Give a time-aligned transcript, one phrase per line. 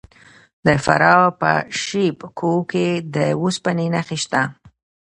[0.65, 1.51] د فراه په
[1.81, 4.41] شیب کوه کې د وسپنې نښې شته.